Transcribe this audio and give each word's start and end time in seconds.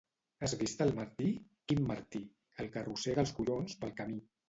—Has 0.45 0.55
vist 0.61 0.81
al 0.85 0.93
Martí? 1.01 1.27
—Quin 1.43 1.85
Martí? 1.93 2.25
—El 2.59 2.75
que 2.75 2.85
arrossega 2.85 3.27
els 3.29 3.39
collons 3.41 3.83
pel 3.87 3.99
camí. 4.05 4.23